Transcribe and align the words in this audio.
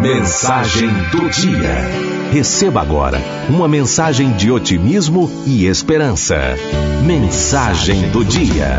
Mensagem 0.00 0.88
do 1.10 1.28
dia. 1.28 2.32
Receba 2.32 2.80
agora 2.80 3.20
uma 3.48 3.68
mensagem 3.68 4.32
de 4.32 4.50
otimismo 4.50 5.30
e 5.46 5.66
esperança. 5.66 6.36
Mensagem 7.04 8.08
do 8.10 8.24
dia. 8.24 8.78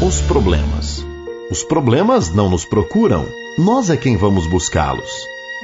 Os 0.00 0.22
problemas. 0.22 1.04
Os 1.50 1.62
problemas 1.62 2.30
não 2.30 2.48
nos 2.48 2.64
procuram, 2.64 3.26
nós 3.58 3.90
é 3.90 3.96
quem 3.96 4.16
vamos 4.16 4.46
buscá-los. 4.46 5.12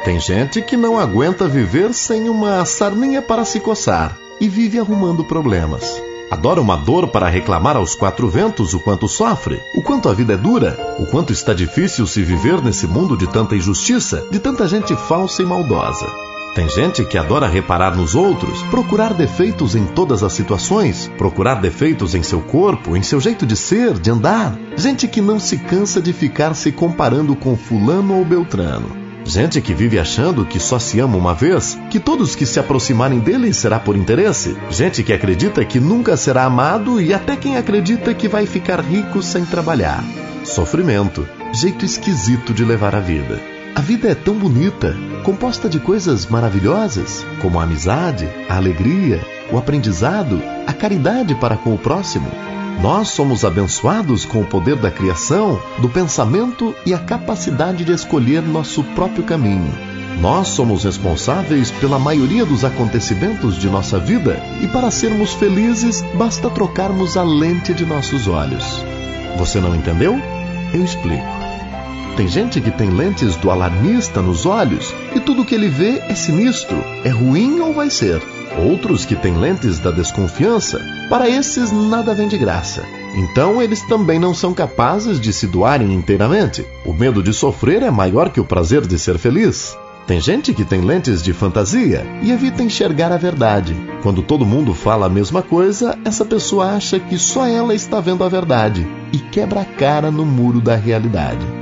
Tem 0.05 0.21
gente 0.21 0.61
que 0.61 0.77
não 0.77 0.99
aguenta 0.99 1.49
viver 1.49 1.95
sem 1.95 2.29
uma 2.29 2.65
sarninha 2.67 3.23
para 3.23 3.45
se 3.47 3.59
coçar 3.59 4.17
e 4.39 4.49
vive 4.49 4.79
arrumando 4.79 5.25
problemas. 5.25 6.10
Adora 6.31 6.61
uma 6.61 6.77
dor 6.77 7.09
para 7.09 7.29
reclamar 7.29 7.77
aos 7.77 7.97
quatro 7.97 8.29
ventos 8.29 8.73
o 8.73 8.79
quanto 8.79 9.09
sofre, 9.09 9.61
o 9.75 9.83
quanto 9.83 10.09
a 10.09 10.15
vida 10.15 10.35
é 10.35 10.37
dura, 10.37 10.79
o 11.01 11.07
quanto 11.07 11.33
está 11.33 11.53
difícil 11.53 12.07
se 12.07 12.23
viver 12.23 12.63
nesse 12.63 12.87
mundo 12.87 13.17
de 13.17 13.27
tanta 13.27 13.57
injustiça, 13.57 14.25
de 14.31 14.39
tanta 14.39 14.69
gente 14.69 14.95
falsa 14.95 15.43
e 15.43 15.45
maldosa. 15.45 16.07
Tem 16.55 16.69
gente 16.69 17.05
que 17.05 17.19
adora 17.19 17.49
reparar 17.49 17.97
nos 17.97 18.15
outros, 18.15 18.63
procurar 18.65 19.13
defeitos 19.13 19.75
em 19.75 19.85
todas 19.87 20.23
as 20.23 20.33
situações, 20.33 21.11
procurar 21.19 21.57
defeitos 21.57 22.15
em 22.15 22.23
seu 22.23 22.41
corpo, 22.41 22.97
em 22.97 23.03
seu 23.03 23.21
jeito 23.21 23.45
de 23.45 23.57
ser, 23.57 23.99
de 23.99 24.11
andar. 24.11 24.57
Gente 24.77 25.09
que 25.09 25.21
não 25.21 25.41
se 25.41 25.59
cansa 25.59 26.01
de 26.01 26.13
ficar 26.13 26.55
se 26.55 26.71
comparando 26.71 27.35
com 27.35 27.57
Fulano 27.57 28.17
ou 28.17 28.25
Beltrano. 28.25 29.10
Gente 29.25 29.61
que 29.61 29.75
vive 29.75 29.99
achando 29.99 30.45
que 30.45 30.59
só 30.59 30.79
se 30.79 30.99
ama 30.99 31.17
uma 31.17 31.35
vez, 31.35 31.79
que 31.91 32.01
todos 32.01 32.35
que 32.35 32.47
se 32.47 32.59
aproximarem 32.59 33.19
dele 33.19 33.53
será 33.53 33.79
por 33.79 33.97
interesse. 33.97 34.57
Gente 34.71 35.03
que 35.03 35.13
acredita 35.13 35.65
que 35.65 35.79
nunca 35.79 36.17
será 36.17 36.45
amado 36.45 37.01
e 37.01 37.15
até 37.15 37.37
quem 37.37 37.57
acredita 37.57 38.15
que 38.15 38.29
vai 38.29 38.47
ficar 38.47 38.81
rico 38.81 39.23
sem 39.23 39.45
trabalhar. 39.45 40.03
Sofrimento, 40.45 41.29
jeito 41.53 41.85
esquisito 41.85 42.53
de 42.53 42.65
levar 42.65 42.95
a 42.95 43.01
vida. 43.01 43.41
A 43.75 43.81
vida 43.81 44.09
é 44.09 44.15
tão 44.15 44.35
bonita, 44.35 44.97
composta 45.23 45.69
de 45.69 45.79
coisas 45.79 46.27
maravilhosas, 46.27 47.25
como 47.41 47.61
a 47.61 47.63
amizade, 47.63 48.29
a 48.49 48.57
alegria, 48.57 49.21
o 49.53 49.59
aprendizado, 49.59 50.43
a 50.67 50.73
caridade 50.73 51.35
para 51.37 51.57
com 51.57 51.73
o 51.73 51.79
próximo. 51.79 52.50
Nós 52.83 53.09
somos 53.09 53.45
abençoados 53.45 54.25
com 54.25 54.41
o 54.41 54.47
poder 54.47 54.77
da 54.77 54.91
criação, 54.91 55.61
do 55.79 55.89
pensamento 55.89 56.75
e 56.87 56.95
a 56.95 56.99
capacidade 56.99 57.85
de 57.85 57.93
escolher 57.93 58.41
nosso 58.41 58.83
próprio 58.83 59.23
caminho. 59.23 59.71
Nós 60.19 60.49
somos 60.49 60.85
responsáveis 60.85 61.71
pela 61.71 61.99
maioria 61.99 62.45
dos 62.47 62.65
acontecimentos 62.65 63.57
de 63.57 63.69
nossa 63.69 63.99
vida 63.99 64.43
e 64.63 64.69
para 64.69 64.91
sermos 64.91 65.35
felizes 65.35 66.03
basta 66.15 66.49
trocarmos 66.49 67.19
a 67.19 67.23
lente 67.23 67.75
de 67.75 67.85
nossos 67.85 68.27
olhos. 68.27 68.83
Você 69.37 69.61
não 69.61 69.75
entendeu? 69.75 70.19
Eu 70.73 70.83
explico. 70.83 71.23
Tem 72.17 72.29
gente 72.29 72.63
que 72.63 72.71
tem 72.71 72.89
lentes 72.89 73.37
do 73.37 73.51
alarmista 73.51 74.23
nos 74.23 74.47
olhos 74.47 74.95
e 75.15 75.21
tudo 75.21 75.45
que 75.45 75.55
ele 75.55 75.69
vê 75.69 75.99
é 76.09 76.15
sinistro, 76.15 76.83
é 77.05 77.11
ruim 77.11 77.61
ou 77.61 77.75
vai 77.75 77.91
ser. 77.91 78.23
Outros 78.59 79.05
que 79.05 79.15
têm 79.15 79.37
lentes 79.37 79.79
da 79.79 79.91
desconfiança, 79.91 80.81
para 81.09 81.29
esses 81.29 81.71
nada 81.71 82.15
vem 82.15 82.29
de 82.29 82.37
graça. 82.37 82.83
Então 83.15 83.63
eles 83.63 83.83
também 83.83 84.19
não 84.19 84.35
são 84.35 84.53
capazes 84.53 85.21
de 85.21 85.33
se 85.33 85.47
doarem 85.47 85.93
inteiramente. 85.93 86.65
O 86.85 86.93
medo 86.93 87.23
de 87.23 87.33
sofrer 87.33 87.83
é 87.83 87.91
maior 87.91 88.31
que 88.31 88.41
o 88.41 88.45
prazer 88.45 88.87
de 88.87 88.99
ser 88.99 89.19
feliz. 89.19 89.77
Tem 90.07 90.21
gente 90.21 90.53
que 90.53 90.65
tem 90.65 90.81
lentes 90.81 91.23
de 91.23 91.33
fantasia 91.33 92.05
e 92.23 92.33
evita 92.33 92.63
enxergar 92.63 93.13
a 93.13 93.17
verdade. 93.17 93.77
Quando 94.03 94.23
todo 94.23 94.45
mundo 94.45 94.75
fala 94.75 95.07
a 95.07 95.11
mesma 95.11 95.43
coisa, 95.43 95.97
essa 96.05 96.25
pessoa 96.25 96.73
acha 96.73 96.99
que 96.99 97.17
só 97.17 97.47
ela 97.47 97.75
está 97.75 98.01
vendo 98.01 98.25
a 98.25 98.29
verdade 98.29 98.87
e 99.13 99.19
quebra 99.19 99.61
a 99.61 99.65
cara 99.65 100.11
no 100.11 100.27
muro 100.27 100.61
da 100.61 100.75
realidade. 100.75 101.60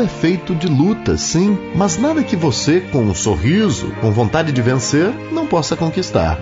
É 0.00 0.06
feito 0.06 0.54
de 0.54 0.66
lutas, 0.66 1.20
sim, 1.20 1.58
mas 1.74 1.98
nada 1.98 2.22
que 2.22 2.34
você, 2.34 2.80
com 2.80 3.02
um 3.02 3.14
sorriso, 3.14 3.92
com 4.00 4.10
vontade 4.10 4.50
de 4.50 4.62
vencer, 4.62 5.12
não 5.30 5.46
possa 5.46 5.76
conquistar. 5.76 6.38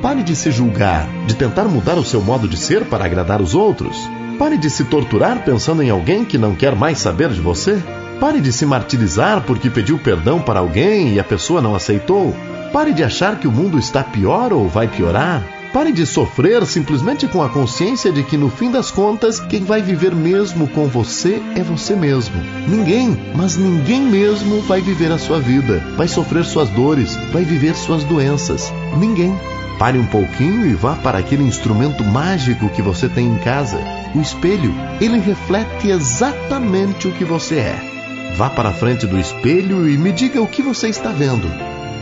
Pare 0.00 0.22
de 0.22 0.36
se 0.36 0.52
julgar, 0.52 1.08
de 1.26 1.34
tentar 1.34 1.64
mudar 1.64 1.98
o 1.98 2.04
seu 2.04 2.22
modo 2.22 2.46
de 2.46 2.56
ser 2.56 2.84
para 2.84 3.04
agradar 3.04 3.42
os 3.42 3.52
outros. 3.52 4.08
Pare 4.38 4.56
de 4.56 4.70
se 4.70 4.84
torturar 4.84 5.44
pensando 5.44 5.82
em 5.82 5.90
alguém 5.90 6.24
que 6.24 6.38
não 6.38 6.54
quer 6.54 6.76
mais 6.76 6.98
saber 6.98 7.30
de 7.30 7.40
você. 7.40 7.82
Pare 8.20 8.40
de 8.40 8.52
se 8.52 8.64
martirizar 8.64 9.42
porque 9.42 9.68
pediu 9.68 9.98
perdão 9.98 10.40
para 10.40 10.60
alguém 10.60 11.14
e 11.14 11.18
a 11.18 11.24
pessoa 11.24 11.60
não 11.60 11.74
aceitou. 11.74 12.32
Pare 12.72 12.92
de 12.92 13.02
achar 13.02 13.40
que 13.40 13.48
o 13.48 13.52
mundo 13.52 13.76
está 13.76 14.04
pior 14.04 14.52
ou 14.52 14.68
vai 14.68 14.86
piorar. 14.86 15.59
Pare 15.72 15.92
de 15.92 16.04
sofrer 16.04 16.66
simplesmente 16.66 17.28
com 17.28 17.40
a 17.42 17.48
consciência 17.48 18.10
de 18.10 18.24
que 18.24 18.36
no 18.36 18.50
fim 18.50 18.72
das 18.72 18.90
contas, 18.90 19.38
quem 19.38 19.62
vai 19.62 19.80
viver 19.80 20.12
mesmo 20.12 20.66
com 20.66 20.88
você 20.88 21.40
é 21.54 21.62
você 21.62 21.94
mesmo. 21.94 22.34
Ninguém, 22.66 23.16
mas 23.36 23.56
ninguém 23.56 24.02
mesmo 24.02 24.62
vai 24.62 24.80
viver 24.80 25.12
a 25.12 25.18
sua 25.18 25.38
vida, 25.38 25.78
vai 25.96 26.08
sofrer 26.08 26.44
suas 26.44 26.68
dores, 26.70 27.16
vai 27.32 27.44
viver 27.44 27.76
suas 27.76 28.02
doenças. 28.02 28.72
Ninguém. 28.98 29.32
Pare 29.78 29.96
um 29.96 30.06
pouquinho 30.06 30.66
e 30.66 30.74
vá 30.74 30.96
para 30.96 31.18
aquele 31.18 31.44
instrumento 31.44 32.02
mágico 32.02 32.68
que 32.68 32.82
você 32.82 33.08
tem 33.08 33.28
em 33.28 33.38
casa, 33.38 33.78
o 34.12 34.20
espelho. 34.20 34.74
Ele 35.00 35.18
reflete 35.20 35.88
exatamente 35.88 37.06
o 37.06 37.12
que 37.12 37.24
você 37.24 37.56
é. 37.56 38.32
Vá 38.36 38.50
para 38.50 38.70
a 38.70 38.74
frente 38.74 39.06
do 39.06 39.18
espelho 39.18 39.88
e 39.88 39.96
me 39.96 40.10
diga 40.10 40.42
o 40.42 40.48
que 40.48 40.62
você 40.62 40.88
está 40.88 41.10
vendo. 41.10 41.48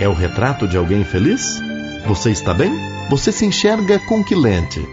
É 0.01 0.09
o 0.09 0.15
retrato 0.15 0.67
de 0.67 0.78
alguém 0.78 1.05
feliz? 1.05 1.62
Você 2.07 2.31
está 2.31 2.55
bem? 2.55 2.88
Você 3.09 3.33
se 3.33 3.47
enxerga 3.47 3.99
com 3.99 4.23
que 4.23 4.35
lente? 4.35 4.87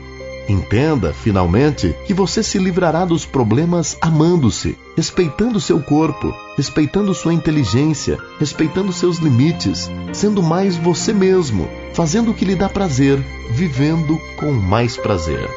Entenda, 0.47 1.11
finalmente, 1.11 1.95
que 2.05 2.13
você 2.13 2.43
se 2.43 2.57
livrará 2.57 3.03
dos 3.03 3.25
problemas 3.25 3.97
amando-se, 3.99 4.77
respeitando 4.95 5.59
seu 5.59 5.81
corpo, 5.81 6.33
respeitando 6.55 7.13
sua 7.13 7.33
inteligência, 7.33 8.17
respeitando 8.39 8.93
seus 8.93 9.17
limites, 9.17 9.89
sendo 10.13 10.41
mais 10.41 10.77
você 10.77 11.11
mesmo, 11.11 11.67
fazendo 11.93 12.31
o 12.31 12.33
que 12.33 12.45
lhe 12.45 12.55
dá 12.55 12.69
prazer, 12.69 13.19
vivendo 13.49 14.17
com 14.37 14.51
mais 14.51 14.95
prazer. 14.95 15.49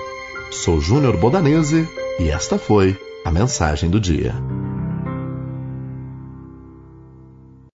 Sou 0.50 0.80
Júnior 0.80 1.16
Bodanese 1.16 1.86
e 2.18 2.28
esta 2.30 2.58
foi 2.58 2.98
a 3.24 3.30
mensagem 3.30 3.90
do 3.90 4.00
dia. 4.00 4.34